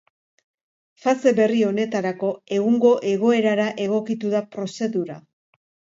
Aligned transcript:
Fase 1.03 1.33
berri 1.39 1.59
honetarako, 1.67 2.31
egungo 2.57 2.95
egoerara 3.11 3.69
egokitu 3.87 4.33
da 4.37 4.45
prozedura. 4.57 5.21